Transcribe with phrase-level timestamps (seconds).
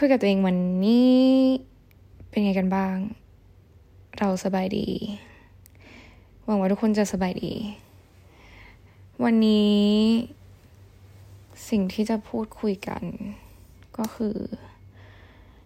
[0.00, 1.18] คุยกับตัวเองวันนี้
[2.28, 2.96] เป็นไงกันบ้าง
[4.18, 4.88] เราสบายดี
[6.44, 7.52] หวังว่าทุกคนจะสบายดี
[9.24, 9.82] วันนี้
[11.70, 13.02] สิ่งที่จะพูดคุยกัน
[13.98, 14.36] ก็คือ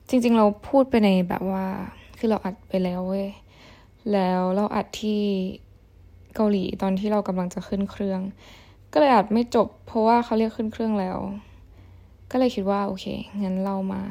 [0.08, 1.66] จริง ๆ เราพูดไปในแบบว่า
[2.18, 3.28] คือเราอัดไปแล้วเว้ย
[4.12, 5.22] แล้วเราอัดที่
[6.34, 8.20] เกาหลีตอนที่เรากำลังจะขึ้นเครื่อง
[8.92, 11.18] ก็เลยอัดไม่จบ เพราะว่าเขาเรียกขึ้นเครื่องแล้ว
[12.32, 13.06] ก็เลยคิดว่าโอเค
[13.42, 14.02] งั้นเรามา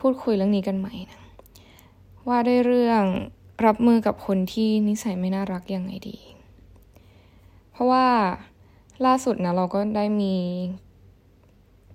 [0.00, 1.20] พูดคุยเรื่องนี้กันใหม่นะ
[2.28, 3.04] ว่าด้วยเรื่อง
[3.66, 6.18] รับมือกับคนที่นิสัยไม่น่ารักยังไงดี
[7.72, 8.06] เพราะว่า
[9.06, 10.34] ล่าสุดนะเราก็ได้มี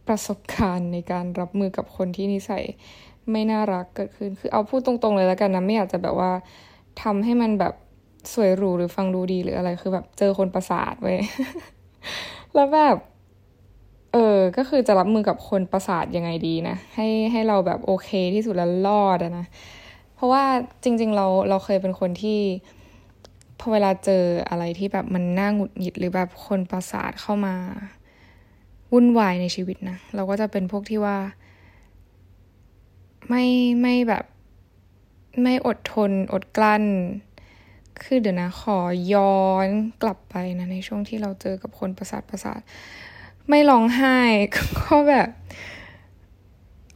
[0.07, 2.63] ประสบการณ์ในการรับมือกับคนที่นิสัย
[3.31, 6.31] ไม่น่ารักเกิดขึ้น คือเอาพูดตรงๆเลยแล้วกันนะ ไม่อยากจะแบบว่า
[7.01, 7.73] ทำให้มันแบบ
[8.33, 11.19] สวยหรูหรือฟังดูดีหรืออะไร คือแบบเจอคนประสาทเว้ย
[12.53, 12.97] แล้วแบบ
[14.17, 19.45] เออ ก็คือจะรับมือกับคนประสาทยังไงดีนะ ให้ให้เราแบบโอเคที่สุดแล้วรอดนะ
[20.15, 20.43] เพราะว่า
[20.83, 22.39] จริง ๆ เราเราเคยเป็นคนที่
[23.59, 27.55] พอเวลาเจออะไรที่แบบมันน่าหงุดหงิดหรือแบบคนประสาทเข้ามา
[28.93, 31.17] วุ่นวายในชีวิตนะ เราก็จะเป็นพวกที่ว่า
[33.29, 33.45] ไม่
[33.81, 34.25] ไม่แบบ
[35.43, 36.83] ไม่อดทนอดกลั้น
[38.03, 38.79] คือเดี๋ยวนะ ขอ
[39.13, 39.67] ย้อน
[40.01, 42.61] กลับไปนะ ในช่วงที่เราเจอกับคนประสาทประสาท
[43.49, 44.17] ไม่ร้องไห้
[44.79, 45.29] ก็แบบ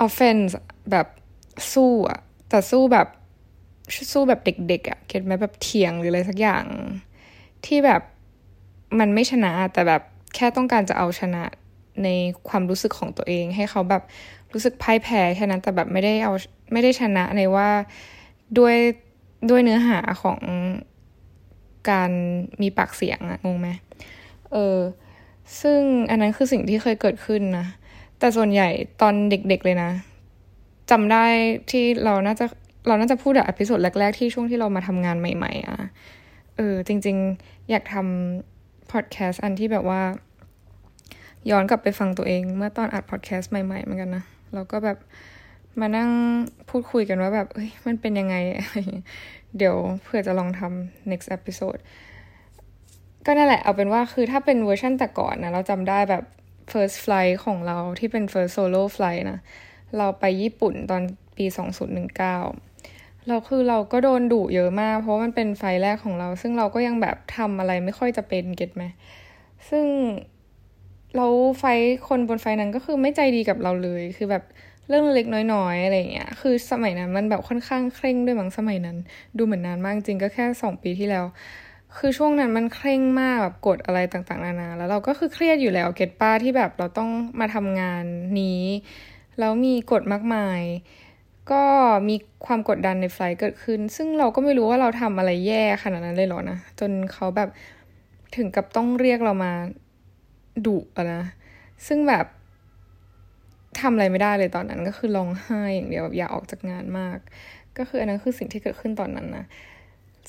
[0.05, 0.52] offense
[0.92, 1.08] แบบ
[1.73, 2.19] สู้อะ
[2.50, 3.08] แต่สู้แบบ
[4.11, 6.66] สู้แบบเด็กๆอะเก็ตไหมแบบเถียงหรืออะไรสักอย่าง
[7.66, 8.02] ที่แบบ
[9.00, 10.02] มันไม่ชนะแต่แบบ
[10.36, 11.44] แค่ต้องการจะเอาชนะ
[12.03, 12.08] ใน
[12.47, 14.03] ความรู้สึกของตัวเอง ให้เขาแบบ
[14.53, 16.33] รู้สึกพ่ายแพ้แค่นั้นแต่แบบไม่ได้เอา
[16.72, 17.70] ไม่ได้ชนะในว่า
[18.58, 18.75] ด้วย
[19.50, 20.39] ด้วยเนื้อหาของ
[21.89, 22.11] การ
[22.61, 23.70] มีปากเสียงอะงงไหม
[24.52, 24.77] เออ
[25.61, 27.66] ซึ่งอันนั้นคือสิ่งที่เคยเกิดขึ้นนะ
[28.19, 28.69] แต่ส่วนใหญ่
[29.02, 29.92] ตอนเด็กๆเลยนะ
[30.92, 31.25] จำได้
[31.72, 32.45] ที่เราน่าจะ
[32.88, 35.77] เราน่าจะพูดแบบ episode แรก ๆ ที่ช่วงที่เรามาทำงานใหม่ ๆอะ
[36.58, 40.02] เออจริง ๆ อยากทำพอดแคสต์อันที่แบบว่า
[41.49, 44.23] ย้อนกลับไปฟังตัวเอง เมื่อตอนอัดพอดแคสต์ใหม่ๆเหมือนกันนะ
[44.54, 44.98] เราก็แบบ
[45.80, 46.10] มานั่ง
[46.70, 48.36] พูดคุยกันว่าแบบเอ้ยมันเป็นยังไง
[49.58, 51.80] เดี๋ยวเผื่อจะลองทำ next episode
[53.25, 56.23] ก็นั่นแหละเอาเป็นว่าคือถ้าเป็นเวอร์ชันแต่ก่อนนะ เราจำได้แบบ
[56.71, 59.39] first flight ของเราที่เป็น first solo flight นะ
[59.97, 61.02] เราไปญี่ปุ่นตอน
[61.37, 61.45] ปี
[61.97, 68.83] 2019 เราคือเราก็โดนดุเยอะมาก เพราะมันเป็นไฟแรกของเรา ซึ่งเราก็ยังแบบทำอะไรไม่ค่อยจะเป็นเก็ตไหม
[69.69, 69.86] ซึ่ง
[71.15, 71.27] เรา
[71.59, 71.63] ไฟ
[72.07, 74.43] คนบนไฟนั้นก็คือไม่ใจดีกับเราเลย คือแบบ
[74.87, 78.97] เรื่องเล็กน้อยๆอะไรเงี้ย คือสมัยนั้นมันแบบค่อนข้างเคร่งด้วยมั้งสมัยนั้น
[79.37, 81.25] ดูเหมือนนานมากจริงก็แค่สองปีที่แล้ว
[81.98, 88.04] คือช่วงนั้นมันเคร่งมากแบบกฎอะไรต่างๆนานา แล้วเราก็คือเครียดอยู่แล้วเก็ตป้าที่แบบเราต้องมาทำงาน
[88.42, 88.64] นี้
[89.39, 90.61] แล้วมีกฎมากมาย
[91.52, 91.64] ก็
[92.10, 97.49] มีความกดดันในไฟล์เกิดขึ้น ซึ่งเราก็ไม่รู้ว่าเราทำอะไรแย่ขนาดนั้นเลยหรอนะ จนเขาแบบ
[98.36, 99.54] ถึงกับต้องเรียกเรามา
[100.66, 101.23] ดุอะนะ
[101.88, 102.26] ซึ่งแบบ
[103.80, 107.17] ทำอะไรไม่ได้เลยตอนนั้นก็คือร้องไห้อย่างเดียวแบบอยากออกจากงานมาก
[107.78, 109.45] ก็คืออันนั้นคือสิ่งที่เกิดขึ้นตอนนั้นนะ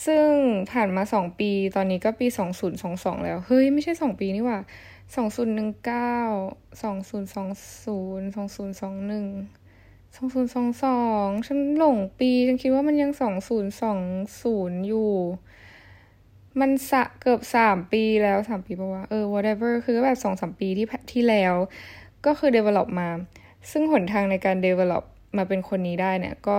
[0.07, 0.29] ซึ่ง
[0.73, 4.59] ผ่านมาสองปี ตอนนี้ก็ปีสองศูนย์สองสองแล้ว เฮ้ย ไม่ใช่สองปีนี่ว่า
[5.15, 6.19] สองศูนย์หนึ่งเก้า
[6.83, 7.49] สองศูนย์สอง
[7.85, 9.27] ศูนย์สองศูนย์สองหนึ่ง
[10.17, 14.01] สองศูนย์สองสองฉันหลงปี ฉันคิดว่ามันยังสองศูนย์สอง
[14.43, 15.13] ศูนย์อยู่
[16.61, 21.55] มันสะเกือบสามปีแล้วสามปีปะวะ เออ whatever คือแบบสองสามปีที่ที่แล้ว
[22.27, 23.09] ก็คือ develop มา
[23.71, 25.05] ซึ่งหนทางในการ develop
[25.37, 26.59] มาเป็นคนนี้ได้เนี่ย ก็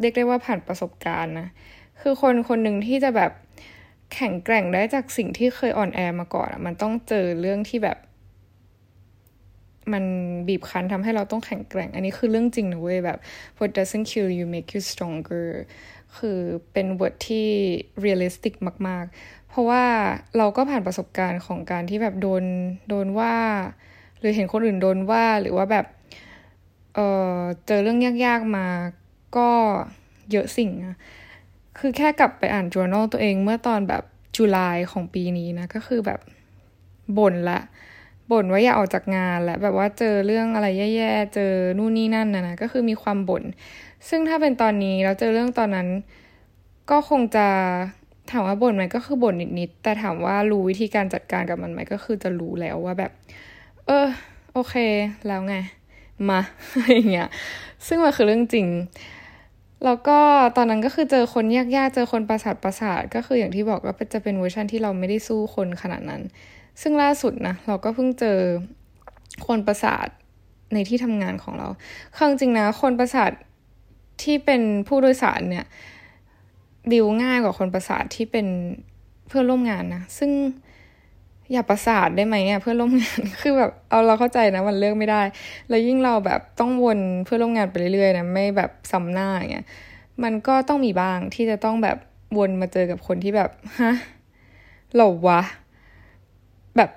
[0.00, 1.48] เรียกได้ว่าผ่านประสบการณ์นะ
[2.00, 3.32] คือคนคนหนึ่งที่จะแบบ
[4.14, 7.98] แข็งแกร่งได้จากสิ่งที่เคยอ่อนแอมาก่อนอะมันต้องเจอเรื่องที่แบบ
[9.92, 10.04] มัน
[10.48, 13.18] บีบคั้นทำให้เราต้องแข็งแกร่ง อันนี้คือเรื่องจริงนะเว้ยแบบ
[13.58, 15.48] what doesn't kill you make you stronger
[16.16, 16.38] คือ
[16.72, 17.48] เป็นบทที่
[18.04, 18.54] realistic
[18.88, 19.84] มาก ๆ เพราะว่า
[20.36, 22.44] เราก็ผ่านประสบการณ์ของการที่แบบโดน
[22.88, 23.36] โดนว่า
[24.18, 25.86] หรือเห็นคนอื่นโดนว่าหรือว่าแบบ
[26.94, 26.98] เอ
[27.36, 28.66] อเจอเรื่องยาก ๆ มา
[29.36, 29.50] ก็
[30.30, 30.96] เยอะสิ่งนะ
[31.78, 34.02] คือแค่กลับไปอ่าน journal ตัวเองเมื่อตอนแบบ
[34.36, 36.20] จุลายของปีนี้นะ ก็คือแบบ
[37.18, 37.60] บ่นละ
[38.30, 43.44] บ่นว่าอยากออกจากงานและแบบว่าเจอเรื่องอะไรแย่ๆ เจอนู่นนี่นั่นนะนะก็คือมีความบ่น
[44.08, 45.88] ซึ่งถ้าเป็นตอนนี้แล้วเจอเรื่องตอนนั้น
[46.90, 47.46] ก็คงจะ
[48.30, 53.12] ถามว่าบ่นไหมก็คือบ่นนิดๆแต่ถามว่ารู้วิธีการจัดการกับมันไหมก็คือจะรู้แล้วว่าแบบ
[53.86, 54.06] เออ
[54.52, 54.74] โอเค
[55.26, 55.56] แล้วไง
[56.30, 56.40] มา
[56.72, 57.28] อะไรเงี้ย
[57.86, 58.66] ซึ่งมันคือเรื่องจริง
[59.84, 60.18] แล้วก็
[60.56, 66.22] ตอนนั้นก็คือเจอคนยากๆ เจอคนประสาทประสาทก็คืออย่างที่บอกว่าจะเป็นเวอร์ชันที่เราไม่ได้สู้คนขนาดนั้น
[66.82, 68.38] ซึ่งล่าสุดนะเราก็เพิ่งเจอ
[69.46, 70.08] คนประสาท
[70.74, 71.68] ในที่ทำงานของเรา
[72.16, 73.30] คือจริงนะคนประสาท
[74.22, 75.64] ที่เป็นผู้โดยสารเนี่ย
[76.92, 78.46] ดิวง่ายกว่าคนประสาทที่เป็น
[79.28, 80.30] เพื่อนร่วมงานนะ ซึ่ง
[81.52, 85.22] อย่าประสาทได้ไหมอะเพื่อนร่วมงานคือแบบเอาเราเข้าใจนะมันเลือกไม่ได้
[85.68, 89.66] แล้วยิ่งเราแบบต้องวนเพื่อนร่วมงานไปเรื่อยๆนะไม่แบบซ้ำหน้าอย่างเงี้ย
[90.22, 91.96] มันก็ต้องมีบ้างที่จะต้องแบบ
[92.38, 93.50] วนมาเจอกับคนที่แบบ
[93.80, 93.92] ฮะ
[94.96, 95.40] หรอวะ
[96.76, 96.90] แบบ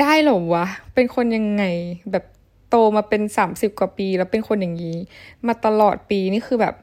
[0.00, 1.64] ได้หรอวะ เป็นคนยังไง
[2.12, 2.24] แบบ
[2.70, 4.96] โตมาเป็นสามสิบกว่าปี แล้วเป็นคนอย่างนี้
[5.46, 6.74] มาตลอดปีนี่คือแบบ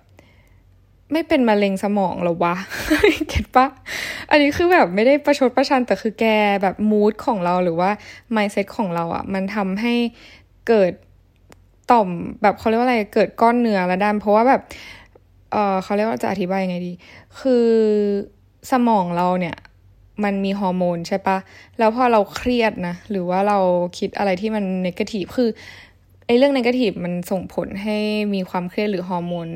[1.12, 2.56] ไม่เป็นมะเร็งสมองหรอวะ
[3.30, 3.68] เก็ตปะ
[4.30, 6.26] อันนี้คือแบบไม่ได้ประชดประชันแต่คือแก
[6.64, 7.90] แบบมูดของเราหรือว่า
[8.32, 9.94] ไมเซ็ตของเราอะ่ะ มันทำให้
[10.68, 10.92] เกิด
[11.92, 12.10] ต่อม
[12.42, 14.62] แบบเขาเรียกว่าอะไรเกิดก้อนเนื้อระดันเพราะว่าแบบ
[15.52, 16.94] เออเขาเรียกว่าจะอธิบายยังไงดี
[17.40, 17.68] คือ
[18.72, 19.56] สมองเราเนี่ย
[20.24, 21.38] มันมีฮอร์โมนใช่ปะ
[21.80, 23.60] แล้วพอเราเครียดนะ หรือว่าเรา
[23.98, 25.50] คิดอะไรที่มัน negative คือ
[26.26, 27.98] ไอ้เรื่อง negative มันส่งผลให้
[28.34, 29.48] มีความเครียดหรือฮอร์โมน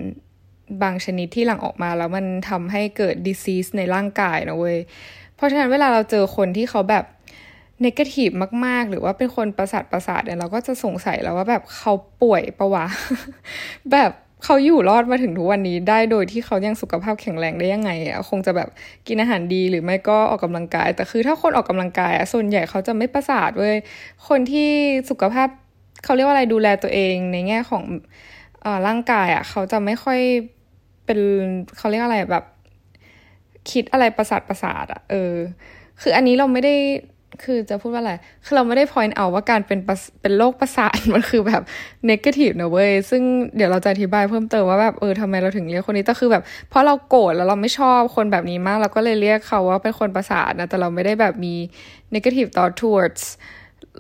[0.84, 4.78] บางชนิดที่หลั่งออกมาแล้วมันทำให้เกิด disease ในร่างกายนะเว้ย
[5.36, 7.06] เพราะฉะนั้นเวลาเราเจอคนที่เขาแบบ
[7.86, 8.30] negative
[8.66, 12.86] มาก ๆ หรือว่าเป็นคนประสาทประสาทเนี่ยเราก็จะสงสัยแล้วว่าแบบเขาป่วยปะวะ
[13.92, 14.12] แบบ
[14.44, 18.70] เขาอยู่รอดมาถึงทุกวันนี้ได้โดยที่เขายังสุขภาพแข็งแรงได้ยังไงอะคงจะแบบ
[19.08, 23.76] กินอาหารดีหรือไม่ก็ออกกำลังกาย แต่คือถ้าคนออกกำลังกายอะส่วนใหญ่เขาจะไม่ประสาทเว้ย
[24.28, 24.70] คนที่
[25.10, 25.48] สุขภาพ
[26.04, 27.84] เขาเรียกว่าอะไรดูแลตัวเองในแง่ของ
[28.66, 30.20] อร่างกายอะเขาจะไม่ค่อย
[31.06, 31.20] เป็น
[31.78, 32.44] เขาเรียกอะไรแบบ
[33.72, 35.34] คิดอะไรประสาทประสาทอะเออ
[36.02, 36.76] คืออันนี้เราไม่ได้
[37.44, 38.14] คือจะพูดว่าอะไร
[38.46, 39.80] คือเราไม่ได้ point เอาว่าการเป็น
[40.22, 41.62] เป็นโรคประสาทมันคือแบบ
[42.10, 43.24] negative นะเว้ย ซึ่ง
[43.56, 51.54] เดี๋ยวเราจะอธิบายเพิ่มเติมว่าแบบเออทำไมเราถึงเรียกคนนี้แต่คือแบบ เพราะเราโกรธแล้วเราไม่ชอบคนแบบนี้มาก เราก็เลยเรียกเขาว่าเป็นคนประสาทนะ แต่เราไม่ได้แบบมี
[52.14, 53.24] negative thought towards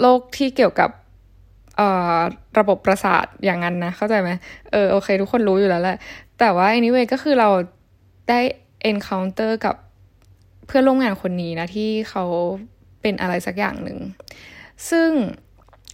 [0.01, 0.89] โรคที่เกี่ยวกับ
[2.59, 4.29] ระบบประสาทอย่างนั้นนะ เข้าใจไหม
[4.71, 5.97] เออโอเค ทุกคนรู้อยู่แล้วแหละ
[6.39, 7.49] แต่ว่า anyway ก็คือเรา
[8.29, 8.39] ได้
[8.91, 9.75] encounter กับ
[10.67, 12.23] เพื่อนร่วมงานคนนี้นะ ที่เขา
[13.01, 13.99] เป็นอะไรสักอย่างหนึ่ง
[14.89, 15.09] ซึ่ง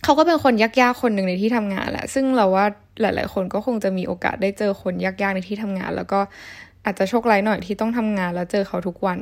[0.03, 2.65] เขาก็เป็นคนยากๆคนหนึ่งในที่ทำงานแหละ ซึ่งเราว่า
[3.01, 6.19] หลาย ๆ คนก็คงจะมีโอกาสได้เจอคนยากๆในที่ทำงาน แล้วก็
[6.85, 9.19] อาจจะโชคร้ายหน่อยที่ต้องทำงานแล้วเจอเขาทุกวัน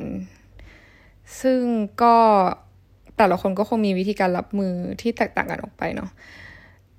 [1.42, 1.60] ซึ่ง
[2.02, 2.16] ก็
[3.16, 6.10] แต่ละคนก็คงมีวิธีการรับมือที่แตกต่างกันออกไปเนาะ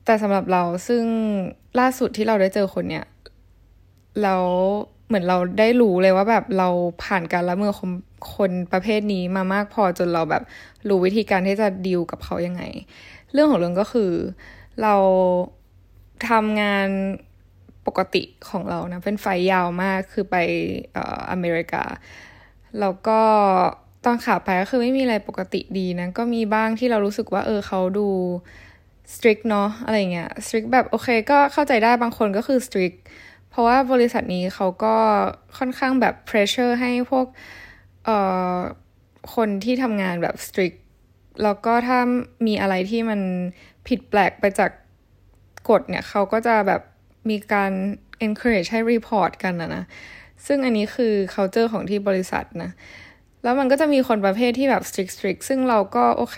[0.05, 1.03] แต่สำหรับเราซึ่ง
[1.79, 3.05] ล่าสุดที่เราได้เจอคนเนี้ย
[4.21, 4.45] แล้ว
[5.07, 6.69] เหมือนเราได้รู้เลยว่าแบบเรา
[7.03, 7.91] ผ่านการละเมอคน
[8.35, 10.43] คนประเภทนี้มามากพอจนเราแบบ
[10.87, 12.63] รู้วิธีการที่จะดีลกับเขายังไง
[13.31, 14.11] เรื่องของเรื่องก็คือ
[14.81, 14.95] เรา
[16.29, 16.87] ทำงาน
[17.87, 20.35] ปกติของเรานะ เป็นไฟยาวมากคือไป
[20.95, 20.97] อ
[21.31, 21.83] อเมริกา
[22.79, 23.19] แล้วก็
[24.05, 28.07] ตอนขาไปก็คือไม่มีอะไรปกติดีนะ ก็มีบ้างที่เรารู้สึกว่าเออเขาดู
[29.15, 32.97] strict เนาะอะไรเงี้ย strict แบบโอเคก็เข้าใจได้บางคนก็คือ strict
[33.49, 34.95] เพราะว่าบริษัทนี้เขาก็
[35.57, 37.25] ค่อนข้างแบบ pressure ให้พวก
[38.05, 38.17] เอ่
[38.55, 38.57] อ
[39.35, 40.77] คนที่ทำงานแบบ strict
[41.43, 41.99] แล้วก็ถ้า
[42.47, 43.21] มีอะไรที่มัน
[43.87, 44.71] ผิดแปลกไปจาก
[45.69, 46.81] กฎเนี่ยเขาก็จะแบบ
[47.29, 47.71] มีการ
[48.25, 49.83] encourage ให้ report กันนะนะ
[50.45, 52.71] ซึ่งอันนี้คือ culture ของที่บริษัทนะ
[53.43, 56.37] แล้วมันก็จะมีคนประเภทที่แบบ strict strict ซึ่งเราก็โอเค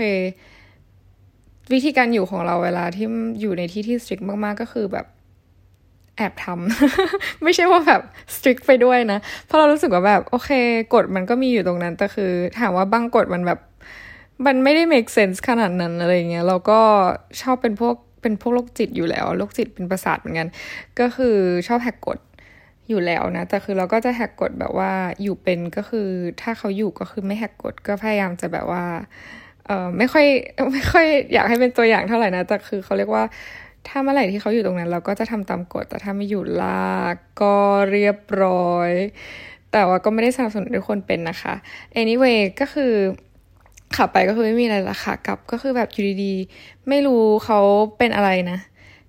[1.71, 3.07] วิธีการอยู่ของเราเวลาที่
[3.42, 5.06] อยู่ในที่ที่ strict มาก ๆ ก็คือแบบ
[6.17, 8.01] แอบทำ ไม่ใช่ว่าแบบ
[8.36, 10.50] strict ไปด้วยนะ เพราะเรารู้สึกว่าแบบ โอเค
[10.93, 13.60] กฎมันก็มีอยู่ตรงนั้น แต่คือถามว่าบางกฎมันแบบ
[14.46, 16.79] มันไม่ได้ make sense ขนาดนั้นอะไรเงี้ยเราก็
[17.41, 20.48] ชอบเป็นพวกเป็นพวกโรคจิตอยู่แล้วโรคจิตเป็นประสาทเหมือนกัน
[21.00, 21.36] ก็คือ
[21.67, 22.20] ชอบแหกกฎ
[22.89, 24.91] อยู่แล้วนะ แต่คือเราก็จะแหกกฎแบบว่า
[25.22, 26.08] อยู่เป็นก็คือ
[26.41, 28.86] ถ้าเขาอยู่ก็คือไม่แหกกฎก็พยายามจะแบบว่า
[29.67, 30.25] เออไม่ค่อย
[30.74, 33.24] ไม่ค่อยอยากให้เป็นตัวอย่างเท่าไหร่นะแต่คือเขาเรียกว่า
[33.88, 37.55] ถ้าเมื่อไหร่ที่เขาอยู่ตรงนั้น เราก็จะทำตามกฎแต่ถ้าไม่อยู่ลากก็
[37.91, 38.91] เรียบร้อย
[39.72, 41.53] แต่ว่าก็ไม่ได้สนับสนุนทุกคนเป็นนะคะ
[42.01, 42.93] anyway ก็คือ
[43.96, 47.60] ขับไปก็คือไม่มีอะไรละค่ะกลับก็คือแบบอยู่ดีๆ ไม่รู้เขา
[47.98, 48.60] เป็นอะไรนะ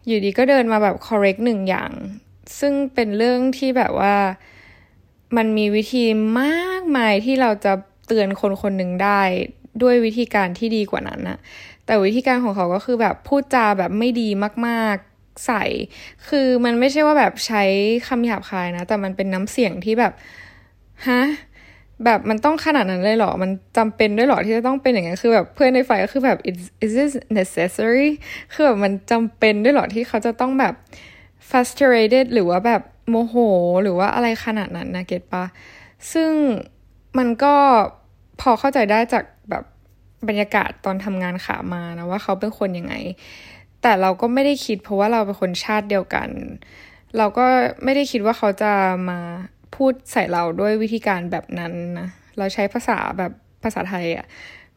[0.06, 1.90] อยู่ดีก็เดินมาแบบ correct หนึ่งอย่าง
[2.58, 4.16] ซึ่งเป็นเรื่องที่แบบว่า
[5.36, 6.04] มันมีวิธี
[6.40, 7.72] มากมายที่เราจะ
[8.06, 9.22] เตือนคนคนหนึ่งได้
[9.82, 11.38] ด้วยวิธีการที่ดีกว่านั้นนะ
[11.86, 14.28] แต่วิธีการของเขาก็คือแบบพูดจาแบบไม่ดี
[14.66, 15.64] มากๆใส่
[16.28, 17.62] คือมันไม่ใช่ว่าแบบใช้
[18.08, 20.12] คำหยาบคายนะ แต่มันเป็นน้ำเสียงที่แบบ
[21.08, 21.22] ฮะ
[22.04, 28.08] แบบมันต้องขนาดนั้นเลยเหรอ มันจำเป็นด้วยเหรอที่จะต้องเป็นอย่างนี้คือแบบเพื่อนในฝ่ายก็คือแบบ is is this necessary
[28.52, 30.74] คือแบบมันจำเป็นด้วยเหรอที่เขาจะต้องแบบ
[31.48, 33.34] frustrated หรือว่าแบบโมโห
[33.82, 35.44] หรือว่าอะไรขนาดนั้นนะเก็ตปะ
[36.12, 36.32] ซึ่ง
[37.18, 37.54] มันก็
[38.40, 39.24] พอเข้าใจได้จาก
[40.28, 42.94] บรรยากาศตอนทำงานขามานะว่าเขาเป็นคนยังไง
[43.82, 46.28] แต่เราก็ไม่ได้คิดเพราะว่าเราเป็นคนชาติเดียวกัน
[47.18, 47.46] เราก็
[47.84, 48.72] ไม่ได้คิดว่าเขาจะ
[49.08, 49.18] มา
[49.76, 54.26] พูดใส่เราด้วยวิธีการแบบนั้นนะเราใช้ภาษาแบบภาษาไทยอะ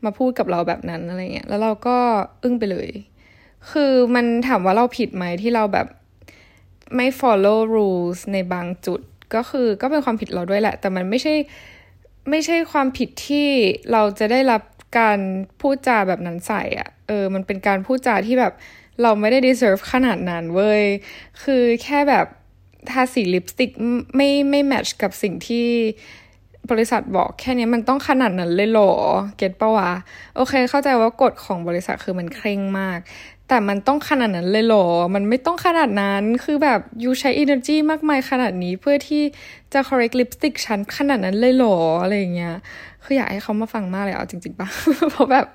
[0.03, 1.97] มาพูดกับเราแบบนั้นอะไรเงี้ยแล้วเราก็
[2.43, 2.89] อึ้งไปเลย
[3.71, 5.87] คือมันถามว่าเราผิดไหมที่เราแบบ
[6.95, 9.01] ไม่ follow rules ในบางจุด
[9.35, 11.33] ก็คือก็เป็นความผิดเราด้วยแหละ แต่มันไม่ใช่
[12.29, 13.47] ไม่ใช่ความผิดที่
[13.91, 14.61] เราจะได้รับ
[14.97, 15.19] การ
[15.61, 18.53] พูดจาแบบนั้นใส่อะเออ มันเป็นการพูดจาที่แบบ
[19.01, 20.83] เราไม่ได้ deserve ขนาดนั้นเว้ย
[21.43, 22.25] คือแค่แบบ
[22.89, 23.71] ทาสีลิปสติก
[24.15, 25.67] ไม่ไม่แมทช์กับสิ่งที่
[26.71, 28.93] บริษัทบอกแค่นี้มันต้องขนาดนั้นเลยหรอ
[29.37, 29.91] เก็ตปะวะ
[30.35, 32.99] โอเค เข้าใจว่ากฎของบริษัทคือมันเคร่งมาก
[33.47, 39.23] แต่มันต้องขนาดนั้นเลยหรอ มันไม่ต้องขนาดนั้น คือแบบยูใช้ energy มากมายขนาดนี้เพื่อที่
[39.73, 42.55] จะ correct lipstick ฉันขนาดนั้นเลยหรอ อะไรอย่างเงี้ย
[43.07, 44.67] คืออยากให้เขามาฟังมากเลยเอาจริงๆปะ
[45.11, 45.45] เพราะแบบ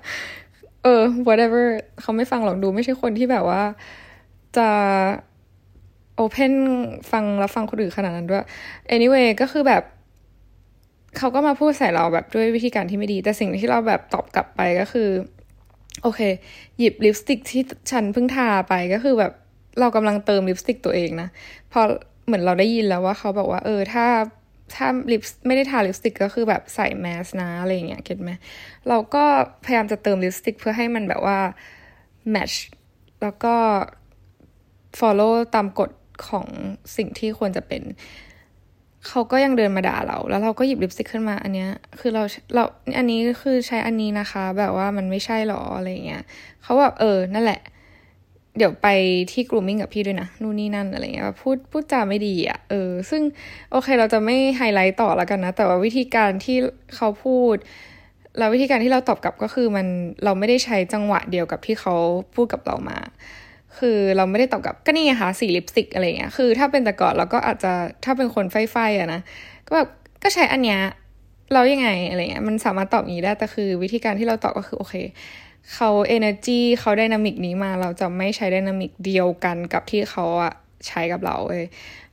[0.83, 1.65] เออ whatever
[2.01, 3.61] เขาไม่ฟังหรอกดูไม่ใช่คนที่แบบว่า
[4.57, 4.69] จะ
[6.15, 6.53] โอเพน
[7.11, 8.45] ฟังแล้วฟังคนอื่นขนาดนั้นด้วย
[8.95, 9.83] anyway ก็คือแบบ
[11.17, 15.09] เขาก็มาพูดใส่เราแบบด้วยวิธีการที่ไม่ดี แต่สิ่งที่เราแบบตอบกลับไปก็คือ
[16.01, 16.21] โอเค
[16.77, 19.31] หยิบลิปสติกที่ฉันเพิ่งทาไปก็คือแบบ
[19.79, 21.27] เรากำลังเติมลิปสติกตัวเองนะ
[21.71, 21.81] พอ
[22.25, 24.05] เหมือนเราได้ยินแล้วว่าเขาบอกว่า เออ ถ้า
[24.73, 28.31] ถ้าลิปไม่ได้ทาลิปสติกก็คือแบบใส่แมสนะอะไรเงี้ยเก็ตไหม
[28.89, 29.23] เราก็
[29.65, 31.39] พยายามจะเติมลิปสติกเพื่อให้มันแบบว่า
[32.31, 32.51] แมช
[33.21, 33.55] แล้วก็
[34.99, 35.91] follow ตามกฎ
[36.27, 36.47] ของ
[36.97, 37.81] สิ่งที่ควรจะเป็น
[39.07, 42.63] เขาก็ยังเดินมาด่าเรา แล้วเราก็หยิบลิปสติกขึ้นมา อันเนี้ย คือเราเรา
[42.97, 46.23] อันนี้คือใช้อันนี้นะคะ แบบว่ามันไม่ใช่หรออะไรเงี้ย
[46.63, 47.61] เขาแบบเออ นั่นแหละ
[48.57, 48.87] เดี๋ยวไป
[49.31, 53.21] ที่กรูมมิ่งกับพี่ด้วยนะ นู่นนี่นั่นอะไรเงี้ยพูดพูดจาไม่ดีอะ่ะเออ ซึ่ง
[53.71, 56.57] โอเคเราจะไม่ไฮไลท์ต่อแล้วกันนะ แต่ว่าวิธีการที่
[56.95, 57.55] เขาพูด
[58.37, 59.87] แล้ววิธีการที่เราตอบกลับก็คือมัน
[60.23, 61.95] เราไม่ได้ใช้จังหวะเดียวกับที่เขา
[62.35, 62.97] พูดกับเรามา
[63.79, 67.73] คือเราไม่ได้ตอบกับก็นี่ไงคะสีลิปสติกอะไรเงี้ยคือถ้าเป็นแต่ก่อนเราก็อาจจะ
[68.05, 69.21] ถ้าเป็นคนไฟไฟอะนะ
[69.67, 69.89] ก็แบบ
[70.23, 70.79] ก็ใช้อันเนี้ย
[71.53, 74.95] เรายังไงอะไรเงี้ยมันสามารถตอบนี้ได้แต่คือวิธีการที่เราตอบก็คือโอเค
[75.73, 80.53] เขา energy เขาไดนามิกนี้มา เราจะไม่ใช้ไดนามิกเดียวกันกับที่เขาอะ
[80.87, 81.65] ใช้กับเราเลย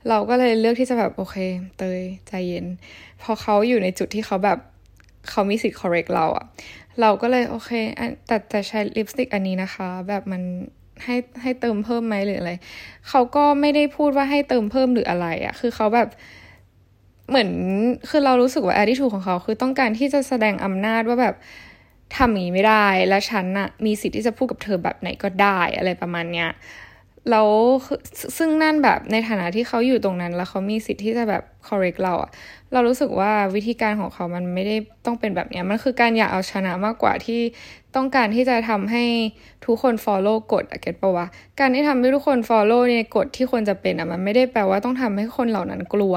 [0.09, 1.35] เราก็เลยเลือกที่จะแบบโอเค
[1.77, 2.65] เตยใจเย็น
[3.21, 4.59] พอเขาอยู่ในจุดที่เขาแบบ
[5.29, 6.45] เขามีสิทธิ์ correct เราอะ
[7.01, 7.71] เราก็เลยโอเค
[8.27, 10.41] แต่แต่ใช้ลิปสติกอันนี้นะคะ แบบมัน
[11.03, 12.51] ให้ให้เติมเพิ่มไหมหรืออะไร
[13.09, 16.09] เขาก็ไม่ได้พูดว่าให้เติมเพิ่มหรืออะไรอะคือเขาแบบ
[17.29, 17.49] เหมือน
[18.09, 21.35] คือเรารู้สึกว่า attitude ของเขาคือต้องการที่จะแสดงอำนาจว่าแบบ
[22.17, 26.49] ทำอย่างนี้ไม่ได้ และฉันอะมีสิทธิ์ที่จะพูดกับเธอแบบไหนก็ได้อะไรประมาณเนี้ย
[27.29, 27.49] แล้ว
[28.37, 32.31] ซึ่งนั่นแบบในฐานะที่เขาอยู่ตรงนั้น แล้วเขามีสิทธิ์ที่จะแบบ correct เราอะ
[32.71, 34.75] เรารู้สึกว่าวิธีการของเขามันไม่ได้
[35.05, 37.41] ต้องเป็นแบบนี้มันคือการอยากเอาชนะมากกว่าที่
[37.95, 39.03] ต้องการที่จะทำให้
[39.65, 41.25] ทุกคน follow กฎอะเก็ตปะวะ
[41.59, 46.15] การที่ทำให้ทุกคน follow ในกฎที่ควรจะเป็นอะมันไม่ได้แปลว่าต้องทำให้คนเหล่านั้นกลัว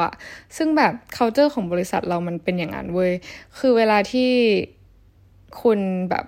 [0.56, 3.12] ซึ่งแบบ culture ของบริษัทเรามันเป็นอย่างนั้นเว้ย
[3.58, 4.30] คือเวลาที่
[5.62, 5.78] คุณ
[6.10, 6.26] แบบ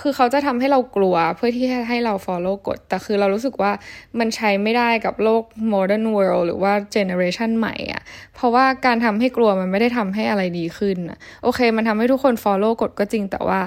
[0.00, 3.72] คือเขาจะทำให้เรากลัวเพื่อที่ให้เรา follow กฎแต่คือเรารู้สึกว่า
[4.18, 5.42] มันใช้ไม่ได้กับโลก
[5.72, 8.02] modern world หรือว่า generation ใหม่อะ
[8.34, 13.60] เพราะว่าการทำให้กลัวมันไม่ได้ทำให้อะไรดีขึ้นอะโอเค มันทำให้ทุกคน follow กฎก็จริงแต่ว่า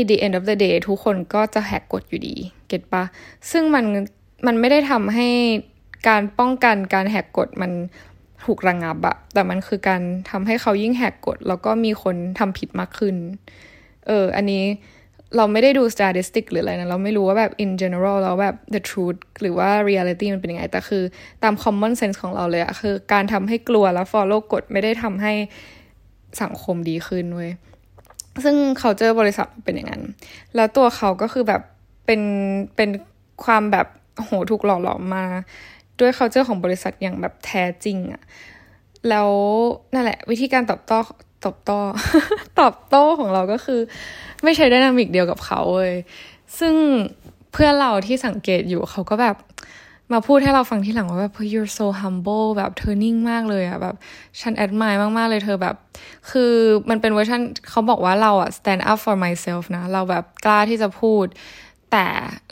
[0.00, 2.36] in the end of the day ทุกคนก็จะแหกกฎอยู่ดี
[2.68, 3.04] เก็ตปะ
[3.50, 3.84] ซึ่งมัน
[4.46, 5.28] มันไม่ได้ทำให้
[6.08, 7.72] การป้องกันการแหกกฎมัน
[8.44, 13.16] ถูกระงงับอะแต่มันคือการทำให้เขายิ่งแหกกฎแล้วก็มีคนทำผิดมากขึ้น
[14.08, 14.64] เออ อันนี้
[15.36, 21.02] เราไม่ได้ดู statistic หรืออะไรนะ เราไม่รู้ว่าแบบ in general แล้วแบบ the truth หรือว่า reality มันเป็นยังไง แต่คือ
[21.42, 25.32] ตาม common sense ของเราเลยอะคือการทำให้กลัวแล้ว follow กฎไม่ได้ทำให้
[26.42, 27.50] สังคมดีขึ้นเว้ย
[28.44, 30.02] ซึ่งเขาเจอบริษัทเป็นอย่างนั้น
[30.54, 31.62] แล้วตัวเขาก็คือแบบ
[32.06, 32.20] เป็น
[32.76, 32.90] เป็น
[33.44, 33.86] ความแบบ
[34.16, 35.24] โหถูกหล่อหลอมมา
[36.00, 38.22] ด้วยเขาเจอของบริษัทอย่างแบบแท้จริงอะ
[39.08, 39.30] แล้ว
[39.94, 40.98] นั่นแหละ วิธีการตอบโต้
[41.44, 41.78] ตอบโต้
[42.60, 43.80] ตอบโต้ของเราก็คือ
[44.44, 45.96] ไม่ใช่ดินามิกเดียวกับเขาเลย
[46.58, 46.74] ซึ่ง
[47.52, 49.36] เพื่อนเราที่สังเกตอยู่เขาก็แบบ
[50.12, 53.94] มาพูดให้เราฟังที่หลังว่าแบบ you're so humble แบบเธอนิ่งมากเลยอะแบบ
[54.40, 55.74] ฉัน admire มาก ๆ เลยเธอแบบ
[56.30, 56.52] คือ
[56.90, 57.40] มันเป็นเวอร์ชัน
[57.70, 61.26] เขาบอกว่าเราอะ stand up for myself นะ เราแบบกล้าที่จะพูด
[61.92, 62.06] แต่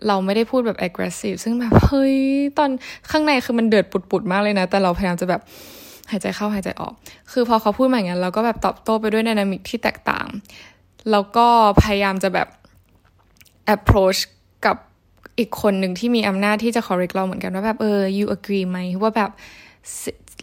[0.07, 2.17] เราไม่ได้พูดแบบ aggressive ซึ่งแบบ เฮ้ย
[2.59, 2.71] ตอน
[3.11, 5.41] ข้างในคือมันเดือดปุด ๆ มากเลยนะ แต่เราพยายามจะแบบ
[6.11, 6.93] หายใจเข้าหายใจออก
[7.33, 10.27] คือพอเขาพูดมาอย่างนั้นเราก็แบบตอบโต้ไปด้วยดินามิกที่แตกต่าง
[11.11, 11.47] แล้วก็
[11.83, 12.49] พยายามจะแบบ
[13.75, 14.21] approach
[14.67, 14.77] กับ
[15.39, 19.31] อีกคนหนึ่งที่มีอำนาจที่จะ correct เราเหมือนกันว่าแบบเออ you agree ไหมว่าแบบ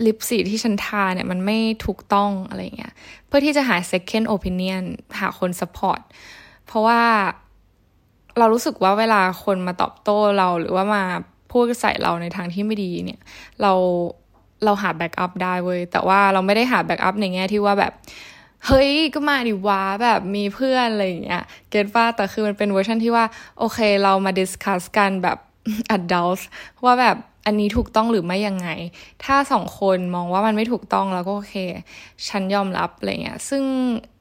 [0.06, 2.94] ลิปสีที่ฉันทาเนี่ยมันไม่ถูกต้องอะไรเงี้ย
[3.28, 4.84] เพื่อที่จะหา second opinion
[5.20, 6.02] หาคน support
[6.66, 7.02] เพราะว่า
[8.38, 11.04] เรารู้สึกว่าเวลาคนมาตอบโต้เราหรือว่ามา
[11.52, 13.22] พูดใส่เราในทางที่ไม่ดีเนี่ย
[13.62, 13.74] เรา
[14.66, 17.94] เราหา backup ได้เว้ยแต่ว่าเราไม่ได้หา backup ในแง่ที่ว่าแบบ
[18.68, 23.26] เฮ้ยก็มาดิวะแบบมีเพื่อนอะไรอย่างเงี้ย get ปะแต่คือมันเป็นเวอร์ชันที่ว่า
[23.60, 25.38] โอเคเรามา discuss กันแบบ
[25.98, 26.42] adult
[26.86, 28.70] ว่าแบบอันนี้ถูกต้องหรือไม่ยังไง
[29.24, 31.56] ถ้าสองคนมองว่ามันไม่ถูกต้องแล้วก็โอเค
[32.28, 33.64] ฉันยอมรับอะไรเงี้ย ซึ่ง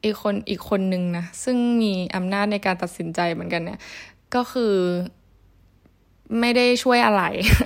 [0.04, 3.80] อีกคนอีกคนนึงนะ ซึ่งมีอำนาจในการตัดสินใจเหมือนกันเนี่ย
[4.34, 4.75] ก็คือ
[6.40, 7.22] ไม่ได้ช่วยอะไร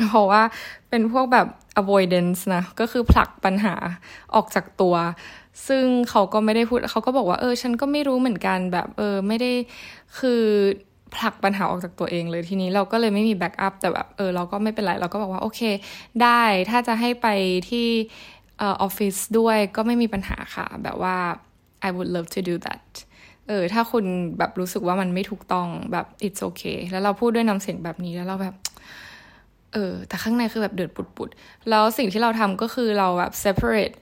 [0.08, 0.42] เพราะว่า
[0.88, 1.46] เป็นพวกแบบ
[1.80, 3.74] avoidance นะ ก็คือผลักปัญหา
[4.34, 4.94] ออกจากตัว
[5.68, 9.52] ซึ่งเขาก็ไม่ได้พูดเขาก็บอกว่า เออ ฉันก็ไม่รู้เหมือนกันแบบ เออ ไม่ได้
[10.18, 10.42] คือ
[11.16, 15.60] ผลักปัญหาออกจากตัวเองเลยทีนี้เราก็เลยไม่มี backup แต่แบบเออเราก็ไม่เป็นไร เราก็บอกว่า โอเค
[16.22, 17.26] ได้ถ้าจะให้ไป
[17.70, 17.88] ที่
[18.60, 21.16] ออฟฟิศด้วยก็ไม่มีปัญหาค่ะ แบบว่า
[21.86, 22.84] I would love to do that
[23.48, 24.04] เออถ้าคุณ
[24.38, 28.54] แบบรู้สึกว่ามันไม่ถูกต้องแบบ it's okay แล้วเราพูดด้วยน้ำเสียงแบบนี้แล้วเราแบบ
[29.76, 33.94] เออ แต่ข้างในคือแบบเดือดปุดๆ แล้วสิ่งที่เราทำก็คือเราแบบ separate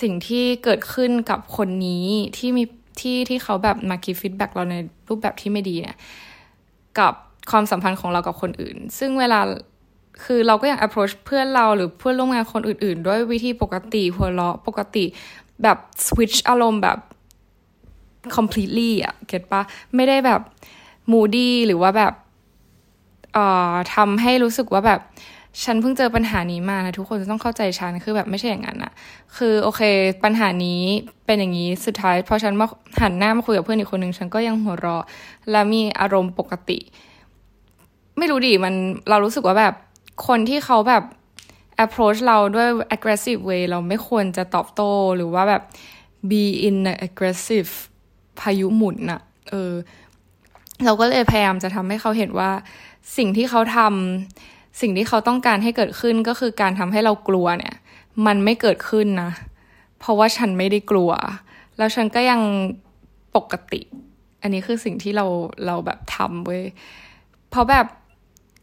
[0.00, 2.06] สิ่งที่เกิดขึ้นกับคนนี้
[2.36, 2.64] ที่มี
[3.00, 4.76] ที่ที่เขาแบบมาคิดฟีดแบ็กเราใน
[5.08, 5.96] รูปแบบที่ไม่ดีเนี่ย
[6.98, 7.12] กับ
[7.50, 9.40] ความสัมพันธ์ของเรากับคนอื่น ซึ่งเวลา
[10.24, 15.04] คือเราก็ยัง approach เพื่อนเราหรือเพื่อนร่วมงานคนอื่น ๆ ด้วยวิธีปกติหัวเราะปกติ
[15.62, 16.98] แบบ switch อารมณ์แบบ
[18.36, 19.62] completely อะเก็ตปะ
[19.94, 20.40] ไม่ได้แบบ
[21.12, 22.14] moody หรือว่าแบบ
[23.94, 25.00] ทำให้รู้สึกว่าแบบ
[25.64, 28.92] ฉันเพิ่งเจอปัญหานี้มานะทุกคนจะต้องเข้าใจฉันคือแบบไม่ใช่อย่างนั้นอะ
[29.36, 29.82] คือโอเค
[30.24, 30.80] ปัญหานี้
[31.26, 32.66] เป็นอย่างนี้สุดท้ายพอฉันมา
[33.00, 35.04] หันหน้ามาคุยกับเพื่อนอีกคนหนึ่งฉันก็ยังหัวเราะ
[35.50, 36.78] และมีอารมณ์ปกติ
[38.18, 38.74] ไม่รู้ดิมัน
[39.10, 39.74] เรารู้สึกว่าแบบ
[40.26, 41.02] คนที่เขาแบบ
[41.84, 45.62] approach เราด้วย aggressive way เราไม่ควรจะตอบโต้หรือว่าแบบ
[46.30, 47.70] be in a aggressive
[48.40, 49.72] พายุหมุนอะเออ
[50.84, 52.50] เราก็เลยพยายามจะทำให้เขาเห็นว่า
[53.16, 57.74] สิ่งที่เขาทำสิ่งที่เขาต้องการให้เกิดขึ้นก็คือการทำให้เรากลัวเนี่ย
[58.26, 59.30] มันไม่เกิดขึ้นนะ
[59.98, 61.10] เพราะว่าฉันไม่ได้กลัว
[61.78, 62.40] แล้วฉันก็ยัง
[63.36, 63.80] ปกติ
[64.42, 65.26] อันนี้คือสิ่งที่เรา
[65.66, 66.64] เราแบบทำเว้ย
[67.50, 67.86] เพราะแบบ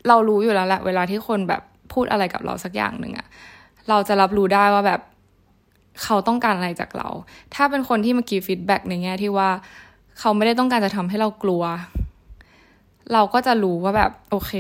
[0.08, 1.62] เรารู้อยู่แล้วแหละเวลาที่คนแบบ
[1.94, 3.28] พูดอะไรกับเราสักอย่างหนึ่งอะ
[3.90, 5.02] เราจะรับรู้ได้ว่าแบบ
[6.04, 7.10] เขาต้องการอะไรจากเรา
[7.56, 9.50] ถ้าเป็นคนที่มากีฟีดแบ็กในแง่ที่ว่า
[10.20, 11.64] เขาไม่ได้ต้องการจะทำให้เรากลัว
[13.14, 14.52] เราก็จะรู้ว่าแบบโอเค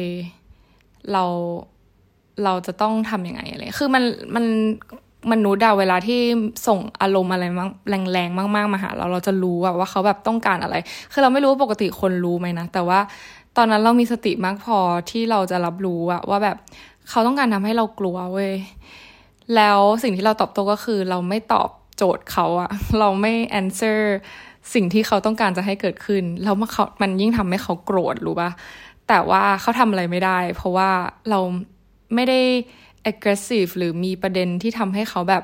[1.11, 1.23] เรา
[2.43, 4.03] เราจะต้องทำยังไงอะไร คือมัน
[4.35, 4.45] มัน
[5.31, 6.19] มนุษย์อะเวลาที่
[6.67, 7.61] ส่งอารมณ์อะไรม
[8.11, 10.75] แรงๆ มากๆมาหาเราเราจะรู้ว่าเขาแบบต้องการอะไร
[11.11, 12.99] คือเราไม่รู้ปกติคนรู้ไหมนะ แต่ว่า
[13.57, 14.77] ตอนนั้นเรามีสติมากพอ
[15.11, 16.57] ที่เราจะรับรู้อะว่าแบบ
[17.09, 18.53] เขาต้องการทำให้เรากลัวเว้ย
[19.55, 23.99] แล้วสิ่งที่เราตอบโต้ก็คือเราไม่ตอบโจทย์เขาอะเราไม่ answer
[24.73, 28.49] สิ่งที่เขาต้องการจะให้เกิดขึ้น แล้วมันเขามันยิ่งทำให้เขาโกรธรู้ปะ
[29.07, 30.91] แต่ว่าเขาทำอะไรไม่ได้ เพราะว่า
[31.29, 31.39] เรา
[32.15, 32.41] ไม่ได้
[33.11, 35.43] aggressive หรือมีประเด็นที่ทำให้เขาแบบ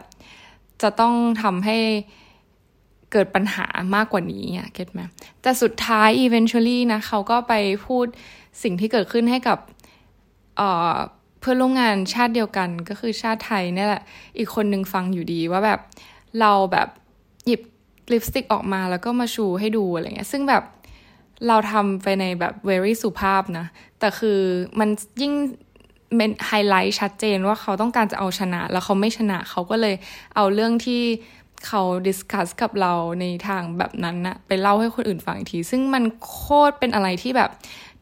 [0.82, 1.78] จะต้องทำให้
[3.12, 5.02] เกิดปัญหามากกว่านี้อะเก็ตไหม
[5.42, 7.54] แต่สุดท้าย eventually นะเขาก็ไป
[7.86, 8.06] พูด
[8.64, 9.60] สิ่งที่เกิดขึ้นให้กับ
[11.40, 14.04] เพื่อนร่วมงานชาติเดียวกันก็คือชาติไทยนี่แหละ
[14.38, 15.80] อีกคนนึงฟังอยู่ดีว่าแบบ
[16.40, 16.88] เราแบบ
[18.13, 20.63] ลิปสติกออกมาแล้วก็มาชูให้ดูอะไรเงี้ยซึ่งแบบ
[21.47, 23.65] เราทำไปในแบบ very สุภาพนะ
[24.00, 24.39] แต่คือ
[24.80, 24.89] มัน
[25.21, 25.34] ยิ่ง
[26.15, 29.95] เป็นไฮไลท์ชัดเจนว่าเขาต้องการจะเอาชนะ แล้วเขาไม่ชนะเขาก็เลย
[30.36, 31.02] เอาเรื่องที่
[31.67, 37.50] เขา discuss กับเราในทางแบบนั้นนะไปเล่าให้คนอื่นฟังที ซึ่งมันโคตรเป็นอะไรที่แบบ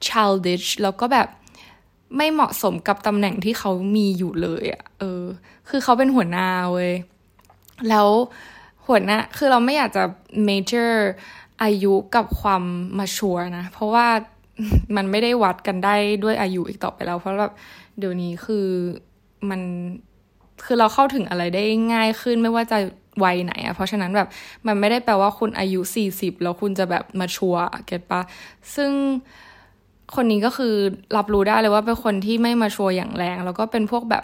[0.08, 1.28] childish แล้วก็แบบ
[2.18, 5.24] ไม่เหมาะสมกับตำแหน่งที่เขามีอยู่เลยอะ่ะเออ
[5.70, 6.92] คือเขาเป็นหัวหน้าเว้ย
[7.90, 8.10] แล้ว
[8.90, 10.04] หัวหน้าคือเราไม่อยากจะ
[10.50, 10.92] measure
[11.64, 12.64] อายุกับความ
[12.98, 14.08] มาชัวนะ เพราะว่า
[14.96, 17.54] มันไม่ได้วัดกันได้ด้วยอายุอีกต่อไปแล้ว เพราะแบบ
[18.00, 18.68] เดี๋ยวนี้คือ
[19.50, 19.62] มัน
[20.66, 22.78] คือเราเข้าถึงอะไรได้ง่ายขึ้นไม่ว่าจะ
[23.24, 24.28] วัยไหนอะเพราะฉะนั้นแบบ
[24.68, 28.22] มันไม่ได้แปลว่าคุณอายุสี่สิบแล้วคุณจะแบบมาชัวเก็ตปะ
[28.76, 28.92] ซึ่ง
[30.16, 30.74] คนนี้ก็คือ
[31.18, 34.24] รับรู้ได้เลยว่าเป็นคนที่ไม่มาชัวอย่างแรง แล้วก็เป็นพวกแบบ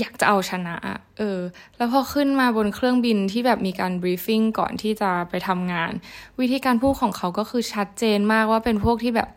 [0.00, 0.76] อยากจะเอาชนะ
[1.18, 1.38] เออ
[1.76, 5.92] แล้วพอขึ้นมาบนเครื่องบินที่แบบมีการบรีฟิ้งก่อนที่จะไปทำงาน
[6.40, 9.28] วิธีการพูดของเขาก็คือชัดเจนมากว่าเป็นพวกที่แบบ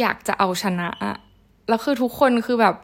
[0.00, 1.16] อยากจะเอาชนะอะ
[1.68, 2.74] แล้วคือทุกคนคือแบบ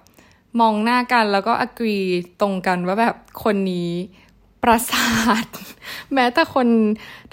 [0.60, 1.98] มองหน้ากันแล้วก็อกรี
[2.40, 3.90] ตรงกันว่าแบบคนนี้
[4.62, 5.08] ประสา
[5.42, 5.46] ท
[6.14, 6.68] แม้แต่คน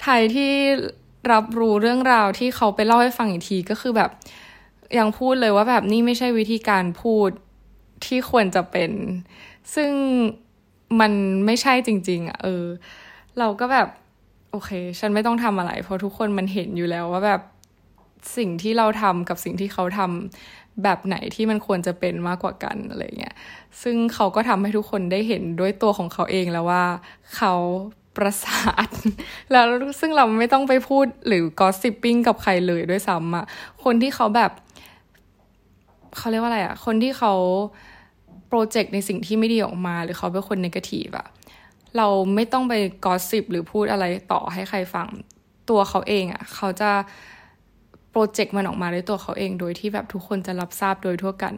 [0.02, 0.52] ไทยที่
[1.32, 4.10] รับรู้เรื่องราวที่เขาไปเล่าให้ฟังอีกทีก็คือแบบ
[4.98, 7.30] ยังพูดเลยว่าแบบนี่ไม่ใช่วิธีการพูด
[8.06, 8.90] ที่ควรจะเป็น
[9.74, 9.90] ซึ่ง
[11.00, 11.12] มัน
[11.46, 12.64] ไม่ใช่จริง ๆอะเออ
[13.38, 13.88] เราก็แบบ
[14.50, 17.40] โอเค ฉันไม่ต้องทำอะไร เพราะทุกคนมันเห็นอยู่แล้วว่าแบบ
[18.36, 23.34] สิ่งที่เราทำกับสิ่งที่เขาทำแบบไหนที่มันควรจะเป็นมากกว่ากันอะไรเงี้ย
[23.82, 26.84] ซึ่งเขาก็ทำให้ทุกคนได้เห็นด้วยตัวของเขาเองแล้วว่า
[27.36, 27.54] เขา
[28.16, 28.88] ประสาท
[29.52, 29.64] แล้ว
[30.00, 33.44] ซึ่งเราไม่ต้องไปพูดหรือกอสซิปปิ้งกับใครเลยด้วยซ้ำอะ
[33.84, 34.52] คนที่เขาแบบ
[36.16, 37.32] เขาเรียกว่าอะไรอะคนที่เขา
[38.70, 41.26] เจกต์ในสิ่งที่ไม่ดีออกมา หรือเขาเป็นคนนกาทีฟอะ
[41.96, 45.08] เราไม่ต้องไปกอสซิปหรือพูดอะไรต่อให้ใครฟัง
[45.70, 46.90] ตัวเขาเองอะเขาจะ
[48.10, 51.54] โปรเจกต์มันออกมาด้วยตัวเขาเองโดยที่แบบทุกคนจะรับทราบโดยทั่วกัน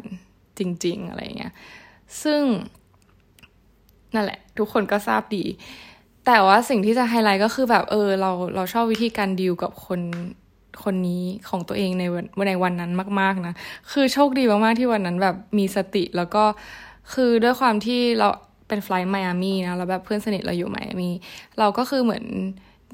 [0.58, 1.52] จริง ๆ อะไรเงี้ย
[2.22, 2.42] ซึ่ง
[4.14, 5.44] นั่นแหละ ทุกคนก็ทราบดี
[6.26, 10.00] แต่ว่าสิ่งที่จะไฮไลท์ก็คือแบบเออ เราเราชอบวิธีการดีลกับคน
[10.84, 13.54] คนนี้ของตัวเองในวันในวันนั้นมาก ๆ นะ
[13.90, 16.44] คือโชคดีมาก ๆ ที่วันนั้นแบบมีสติแล้วก็
[17.14, 18.28] คือด้วยความที่เรา
[18.68, 21.14] เป็นไฟล์ไมอามี่นะแล้วแบบเพื่อนสนิทเราอยู่ไมอามี่
[21.58, 22.24] เราก็คือเหมือน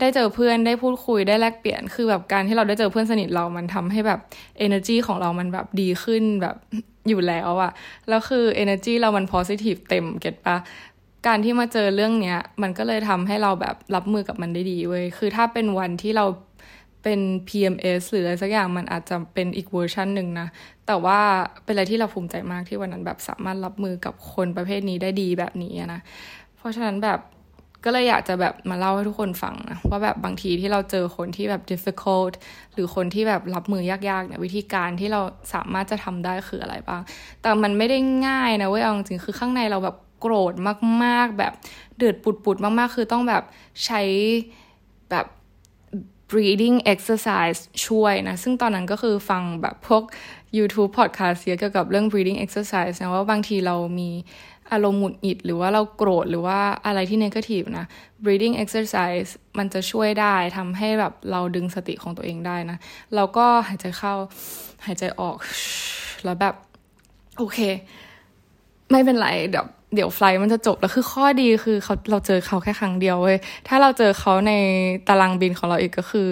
[0.00, 4.20] ได้เจอเพื่อนได้พูดคุยได้แลกเปลี่ยนคือแบบการที่เราได้เจอเพื่อนสนิทเรามันทำให้แบบ
[4.66, 6.56] energy ของเรามันแบบดีขึ้นแบบ
[7.08, 7.72] อยู่แล้วอะ
[8.08, 10.56] แล้วคือ energy เรามัน positive เต็มเก็ตปะ
[11.26, 16.26] การที่มาเจอเรื่องเนี้ย มันก็เลยทำให้เราแบบรับมือกับมันได้ดีเว้ยคือถ้าเป็นวันที่เรา
[17.02, 20.48] เป็น PMS หรืออะไรสักอย่างมันอาจจะเป็นอีกเวอร์ชันหนึ่งนะ
[20.92, 21.20] แต่ว่า
[21.64, 26.00] เป็นอะไรที่เราภูมิใจมากที่วันนั้นแบบสามารถรับมือกับคนประเภทนี้ได้ดีแบบนี้นะ
[26.56, 27.18] เพราะฉะนั้นแบบ
[27.84, 32.32] ก็เลยอยากจะแบบมาเล่าให้ทุกคนฟังนะว่าแบบบางทีที่เราเจอคนที่แบบ difficult
[32.72, 35.20] หรือคนที่แบบรับมือยากๆเนี่ยวิธีการที่เรา
[35.54, 37.02] สามารถจะทำได้คืออะไรบ้าง
[37.42, 40.54] แต่มันไม่ได้ง่ายนะเว้ยเอาจริงคือข้างในเราแบบโกรธ
[41.04, 41.52] มากๆ แบบ
[41.96, 43.42] เดือดปุดๆมากๆ คือต้องแบบ
[43.84, 44.02] ใช้
[45.10, 45.26] แบบ
[46.32, 50.02] breathing exercise ช่วยนะ ซึ่งตอนนั้นก็คือฟังแบบพวก
[50.56, 54.10] YouTube podcast เกี่ยวกับเรื่อง breathing exercise นะว่าบางทีเรามี
[54.72, 57.86] อารมณ์หงุดหงิดหรือว่าเราโกรธหรือว่าอะไรที่นกาทีฟนะ
[58.24, 62.78] breathing exercise มันจะช่วยได้ทำให้แบบเราดึงสติของตัวเองได้นะ
[63.14, 64.14] เราก็หายใจเข้า
[64.86, 65.36] หายใจออก
[66.24, 66.54] แล้วแบบ
[67.38, 67.58] โอเค
[68.90, 74.52] ไม่เป็นไรเดี๋ยว เดี๋ยวไฟล์มันจะจบแล้วคือข้อดีคือเขาเราเจอเขาแค่ครั้งเดียวเว้ยถ้าเราเจอเขาใน
[75.08, 76.28] ตารางบินของเราอีกก็คือ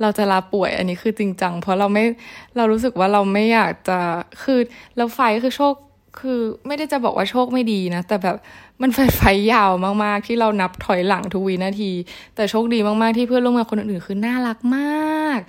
[0.00, 2.04] เราจะลาป่วยอันนี้คือจริงจังเพราะเราไม่
[2.56, 3.98] เรารู้สึกว่าเราไม่อยากจะ
[4.42, 4.58] คือ
[4.96, 5.74] แล้วไฟคือโชค
[6.20, 8.36] คือไม่ได้จะบอกว่าโชคไม่ดีนะ แต่แบบ
[8.82, 9.70] มันไฟไฟยาว
[10.04, 11.92] มากๆ ที่เรานับถอยหลังทุกวินาที
[12.34, 15.40] แต่โชคดีมากๆที่เพื่อนร่วมงานคนอื่นๆคือน่ารักมาก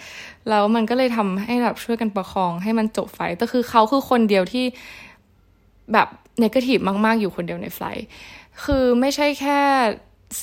[0.50, 4.66] แล้วมันก็เลยทำให้แบบช่วยกันประคองให้มันจบไฟแต่คือเขาคือคนเดียวที่
[5.94, 6.08] แบบ
[6.40, 8.06] negative มาก ๆ อยู่คนเดียวใน flight
[8.64, 9.60] คือไม่ใช่แค่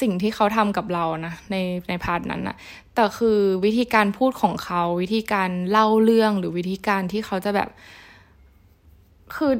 [0.00, 1.56] สิ่งที่เขาทำกับเรานะ ใน
[1.88, 2.56] ใน part นั้นนะ
[2.94, 7.68] แต่คือวิธีการพูดของเขา วิธีการเล่าเรื่องหรือวิธีการที่เขาจะแบบ
[9.36, 9.52] คือ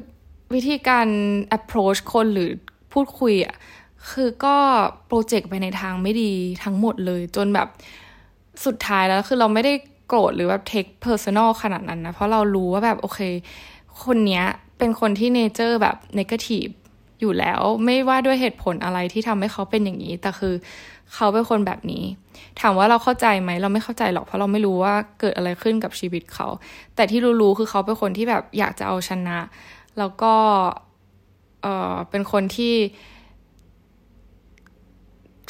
[0.54, 1.08] วิธีการ
[1.56, 2.50] approach คนหรือ
[2.92, 3.54] พูดคุยอะ่ะ
[4.10, 4.56] คือก็
[5.06, 6.32] project ไปในทางไม่ดี
[6.64, 7.68] ทั้งหมดเลย จนแบบ
[8.64, 9.72] สุดท้ายแล้วคือเราไม่ได้
[10.08, 13.20] โกรธหรือแบบ take personal ขนาดนั้นนะ เพราะเรารู้ว่าแบบโอเค
[14.04, 14.44] คนเนี้ย
[14.78, 16.72] เป็นคนที่เนเจอร์แบบ negative
[17.20, 20.54] อยู่แล้วไม่ว่าด้วยเหตุผลอะไรที่ทำให้เขาเป็นอย่างนี้ แต่คือ
[21.14, 22.04] เขาเป็นคนแบบนี้
[22.60, 26.48] ถามว่าเราเข้าใจไหมเราไม่เข้าใจหรอกเพราะเราไม่รู้ว่าเกิดอะไรขึ้นกับชีวิตเขา
[26.94, 29.38] แต่ที่รู้ๆคือเขาเป็นคนที่แบบอยากจะเอาชนะ
[29.98, 30.34] แล้วก็
[31.62, 32.74] เออเป็นคนที่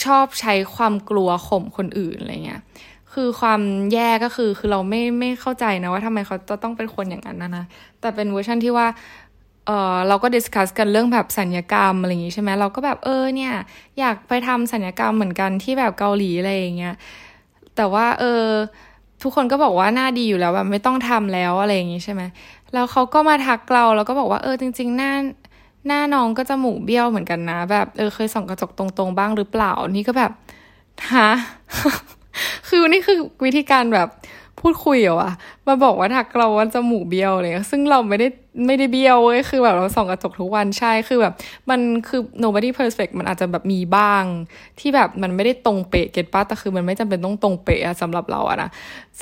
[0.05, 2.63] ชอบใช้ความกลัวข่มคนอื่นอะไรเงี้ย
[3.15, 3.61] คือความ
[3.93, 7.65] แย่ก็คือคือเราไม่ไม่เข้าใจนะว่าทำไมเขาจะต้องเป็นคนอย่างนั้นนะนะ
[8.01, 8.87] แต่เป็นเวอร์ชันที่ว่า
[9.67, 13.53] เออเราก็ discuss กันเรื่องแบบศัลยกรรมอะไรอย่างงี้ใช่ไหมเราก็แบบเออเนี่ย
[13.99, 16.95] อยากไปทำศัลยกรรมเหมือนกันที่แบบเกาหลีอะไรอย่างเงี้ย
[17.77, 18.45] แต่ว่าเออ
[19.23, 22.23] ทุกคนก็บอกว่าหน้าดีอยู่แล้วแบบไม่ต้องทำแล้วอะไรอย่างงี้ใช่ไหม
[22.73, 25.13] แล้วเขาก็มาทักเราแล้วก็บอกว่าเออจริง ๆ หน้า
[25.87, 30.31] หน้าน้องก็จมูกเบี้ยวเหมือนกันนะ แบบเออเคยส่องกระจกตรงๆบ้างหรือเปล่านี่ก็แบบ
[31.15, 31.31] ฮะ
[32.69, 34.09] คือนี่คือวิธีการแบบ
[34.61, 35.33] พูดคุยเหรอวะ
[35.67, 38.29] มาบอกว่าถักเราว่าจมูกเบี้ยวเลยซึ่งเราไม่ได้
[38.67, 41.35] ไม่ได้เบี้ยวเว้ยคือแบบเราส่องกระจกทุกวันใช่คือแบบ
[41.71, 44.25] มันคือ nobody perfect มันอาจจะแบบมีบ้าง
[44.81, 48.71] ที่แบบมันไม่ได้ตรงเป๊ะเก็ตป้าแต่คือมันไม่จำเป็นต้องตรงเป๊ะสำหรับเราอะนะ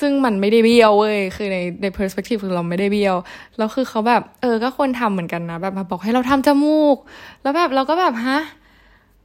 [0.01, 3.17] ซึ่งมันไม่ได้เบี้ยวเว้ยคือในใน perspective คือเราไม่ได้เบี้ยว
[3.59, 6.97] แล้วคือเขาแบบเออก็ควรทำเหมือนกันนะแบบมาบอกให้เราทำจมูก
[7.43, 8.39] แล้วแบบเราก็แบบฮะ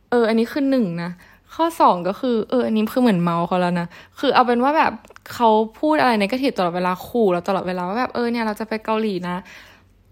[0.09, 1.11] เออ อันนี้คือหนึ่งนะ
[1.55, 3.87] ข้อสองก็คือเอออันนี้คือเหมือนเม้าเขาแล้วนะ
[4.19, 4.93] คือเอาเป็นว่าแบบ
[5.33, 9.37] เขาพูดอะไร negative ตลอดเวลาขู่เราตลอดเวลาว่าแบบเออเนี่ยเราจะไปเกาหลีนะ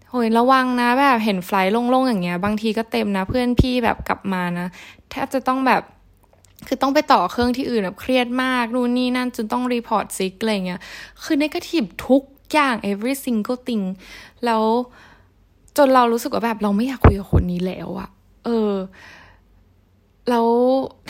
[0.09, 4.67] โหยระวังนะแบบเห็น flight โล่งๆอย่างเงี้ย บางทีก็เต็มนะ เพื่อนพี่แบบกลับมานะ
[5.09, 5.81] แทบจะต้องแบบ
[6.67, 10.81] คือต้องไปต่อเครื่องที่อื่นแบบเครียดมากนู่นนี่นั่นจนต้อง report sick อะไรเงี้ย
[11.23, 13.85] คือ negative ทุกอย่าง every single thing
[14.45, 14.63] แล้ว
[15.77, 18.09] จนเรารู้สึกว่าแบบเราไม่อยากคุยกับคนนี้แล้วอะ
[18.45, 18.71] เออ
[20.29, 20.45] แล้ว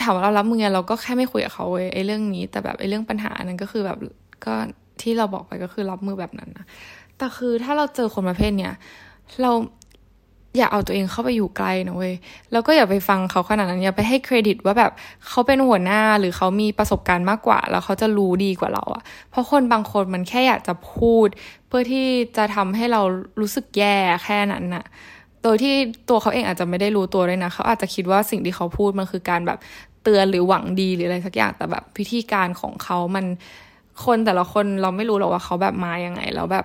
[0.02, 3.98] ถามว่าเรารับมือไงเราก็แค่ไม่คุยกับเขาเว้ยไอ้เรื่องนี้ แต่แบบไอ้เรื่องปัญหานั้นก็คือแบบ
[4.44, 4.54] ก็
[5.00, 6.66] ที่เราบอกไปก็คือรับมือแบบนั้นนะ
[7.18, 8.72] แต่คือถ้าเราเจอคนประเภทเนี้ย
[9.42, 9.50] เรา
[10.56, 12.14] อย่าเอาตัวเองเข้าไปอยู่ใกลนะเว้ย
[12.52, 14.92] แล้วก็อย่าไปฟังเขาขนาดนั้น อย่าไปให้เครดิตว่าแบบ
[15.28, 21.28] เขาเป็นหัวหน้าหรือเขามีประสบการณ์มากกว่า แล้วเขาจะรู้ดีกว่าเราอะเพราะคนบางคนมันแค่อยากจะพูด
[21.68, 23.00] เพื่อที่จะทำให้เรา
[23.40, 24.84] รู้สึกแย่แค่นั้นน่ะ
[25.46, 25.74] โดยที่
[26.08, 29.58] ตัวเขาเองอาจจะไม่ได้รู้ตัวด้วยนะเขาอาจจะคิดว่าสิ่งที่เขาพูดมันคือการแบบ
[30.02, 33.24] เตือนหรือหวังดีหรืออะไรสักอย่างแต่แบบวิธีการของเขามัน
[34.04, 36.64] คนแต่ละคนเราไม่รู้หรอกว่าเขาแบบมายังไงแล้วแบบ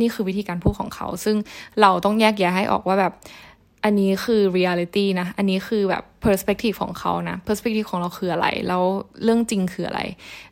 [0.00, 1.36] นี่คือวิธีการพูดของเขา ซึ่ง
[1.80, 3.12] เราต้องแยกแยะให้ออกว่าแบบ
[3.84, 8.82] อันนี้คือเรียลิตี้นะ อันนี้คือแบบ perspective ของเขานะ perspective ของเราคืออะไร แล้ว
[9.22, 10.00] เรื่องจริงคืออะไร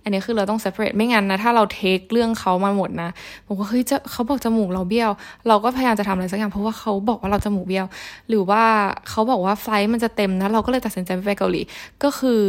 [0.02, 3.10] อันนี้คือเราต้อง separate ไม่งั้นนะ ถ้าเราเทคเรื่องเขามาหมดนะ
[3.46, 5.10] บอกว่าเฮ้ยจะเขาบอกจมูกเราเบี้ยว
[5.48, 7.86] เราก็พยายามจะทำอะไรสักอย่างเพราะว่าเขาบอกว่าเราจมูกเบี้ยว
[8.28, 8.62] หรือว่า
[9.10, 11.62] เขาบอกว่าไฟล์มันจะเต็มนะ เราก็เลยตัดสินใจไปเกาหลี
[12.02, 12.40] ก็คือ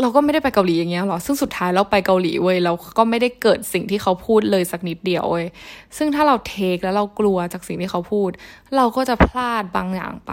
[0.00, 5.46] เราก็ไม่ได้ไปเกาหลีอย่างเงี้ยหรอ ซึ่งสุดท้ายเราไปเกาหลีเว้ยเราก็ไม่ได้เกิดสิ่งที่เขาพูดเลยสักนิดเดียวเว้ย
[5.96, 8.30] ซึ่งถ้าเราเทคแล้วเรากลัวจากสิ่งที่เขาพูด
[8.76, 10.32] เราก็จะพลาดบางอย่างไป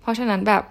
[0.00, 0.62] เพราะฉะนั้นแบบ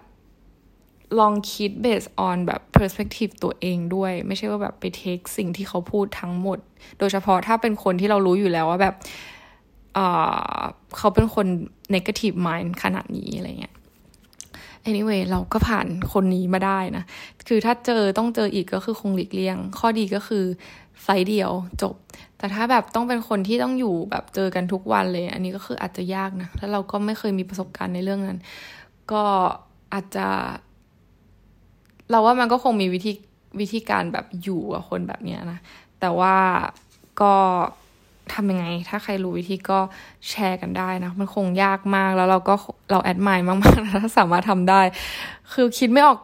[1.19, 6.59] ลองคิด based on แบบ perspective ตัวเองด้วย ไม่ใช่ว่าแบบไปเทคสิ่งที่เขาพูดทั้งหมด
[6.99, 8.95] โดยเฉพาะถ้าเป็นคนที่เรารู้อยู่แล้วว่าแบบ
[10.97, 11.47] เขาเป็นคน
[11.95, 13.75] negative mind ขนาดนี้อะไรเงี้ย
[14.89, 17.03] anyway เราก็ผ่านคนนี้มาได้นะ
[17.47, 20.43] คือถ้าเจอต้องเจออีกก็คือคงหลีกเลี่ยง ข้อดีก็คือ
[21.03, 21.95] ไฟเดียวจบ
[22.37, 28.39] แต่ถ้าแบบต้องเป็นคนที่ต้องอยู่แบบเจอกันทุกวันเลย อันนี้ก็คืออาจจะยากนะ แล้วเราก็ไม่เคยมีประสบการณ์ในเรื่องนั้น
[29.11, 29.23] ก็
[29.93, 30.27] อาจจะ
[32.09, 33.13] เราว่ามันก็คงมีวิธี
[33.59, 35.59] วิธีการแบบอยู่กับคนแบบนี้นะ
[35.99, 36.35] แต่ว่า
[37.21, 37.33] ก็
[38.33, 39.79] ทำยังไง ถ้าใครรู้วิธีก็
[40.29, 42.55] แชร์กันได้นะ มันคงยากมากแล้วเราก็
[42.91, 44.81] เราแอดมายมากๆนะถ้าสามารถทำได้
[45.53, 46.19] คือคิดไม่ออก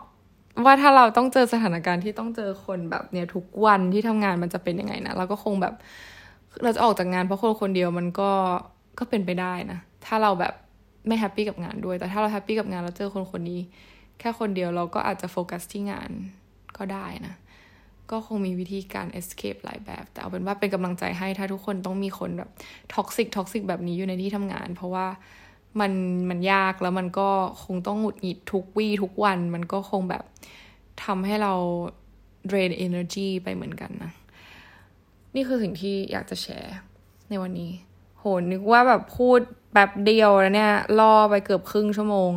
[0.65, 5.73] ว่าถ้าเราต้องเจอสถานการณ์ที่ต้องเจอคนแบบเนี่ยทุกวันที่ทำงานมันจะเป็นยังไงนะเราก็คงแบบ
[6.63, 8.31] เราจะออกจากงานเพราะคนคนเดียวมันก็
[8.99, 10.53] ก็เป็นไปได้นะ ถ้าเราแบบ
[11.07, 13.61] ไม่ happy กับงานด้วย แต่ถ้าเรา happy กับงานเราเจอคนคนนี้
[14.19, 16.11] แค่คนเดียวเราก็อาจจะโฟกัสที่งาน
[16.77, 17.35] ก็ได้นะ
[18.11, 22.49] ก็คงมีวิธีการ escape หลายแบบ แต่เอาเป็นว่าเป็นกำลังใจให้ถ้าทุกคนต้องมีคนแบบ
[22.93, 25.07] toxic toxic แบบนี้อยู่ในที่ทำงาน เพราะว่า
[25.79, 25.91] มัน
[26.29, 27.29] มันยากแล้วมันก็
[27.63, 30.23] คงต้องหงุดหงิดทุกวี่ทุกวัน มันก็คงแบบ
[31.03, 31.53] ทำให้เรา
[32.49, 34.11] drain energy ไปเหมือนกันนะ
[35.35, 36.75] นี่คือสิ่งที่อยากจะแชร์
[37.29, 37.71] ในวันนี้
[38.19, 39.39] โหนึกว่าแบบพูด
[39.75, 42.31] แป๊บเดียวแล้วเนี่ยล่อไปเกือบครึ่งชั่วโมง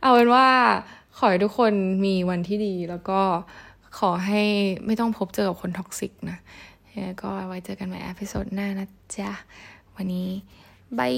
[0.00, 0.46] เอาเป็นว่า
[1.16, 1.72] ขอให้ทุกคน
[2.04, 3.20] มีวันที่ดีแล้วก็
[3.98, 4.42] ขอให้
[4.86, 6.38] ไม่ต้องพบเจอกับคน toxic นะ
[7.22, 9.30] ก็ไว้เจอกันใหม่ episode หน้านะจ๊ะ
[9.96, 10.28] วันนี้
[10.98, 11.14] bye